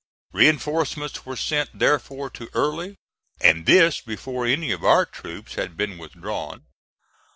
Reinforcements 0.33 1.27
were 1.27 1.35
sent 1.35 1.77
therefore 1.77 2.31
to 2.31 2.49
Early, 2.55 2.95
and 3.39 3.67
this 3.67 4.01
before 4.01 4.47
any 4.47 4.71
of 4.71 4.83
our 4.83 5.05
troops 5.05 5.53
had 5.53 5.77
been 5.77 5.99
withdrawn. 5.99 6.65